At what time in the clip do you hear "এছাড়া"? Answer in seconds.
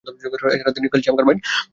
0.07-0.75